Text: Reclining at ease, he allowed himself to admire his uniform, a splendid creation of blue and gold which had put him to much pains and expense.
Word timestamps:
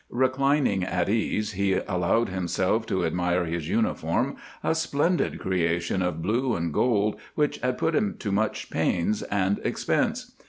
Reclining 0.09 0.83
at 0.83 1.09
ease, 1.09 1.51
he 1.51 1.73
allowed 1.73 2.29
himself 2.29 2.87
to 2.87 3.05
admire 3.05 3.45
his 3.45 3.69
uniform, 3.69 4.35
a 4.63 4.73
splendid 4.73 5.37
creation 5.39 6.01
of 6.01 6.23
blue 6.23 6.55
and 6.55 6.73
gold 6.73 7.17
which 7.35 7.59
had 7.59 7.77
put 7.77 7.93
him 7.93 8.15
to 8.17 8.31
much 8.31 8.71
pains 8.71 9.21
and 9.21 9.59
expense. 9.63 10.31